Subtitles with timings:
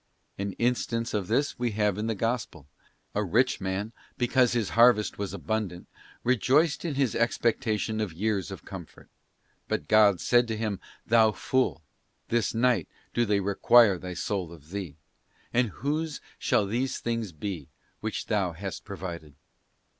[0.39, 2.65] '{An instance of this we have in the Gospel.
[3.13, 5.87] A rich man, because his harvest was abundant,
[6.23, 9.09] rejoiced in his expectation of years of comfort:
[9.39, 11.83] * But God said to him, Thou fool,
[12.29, 14.95] this night do they require thy soul of thee;
[15.53, 17.67] and whose shall those things be
[17.99, 19.35] which thou hast provided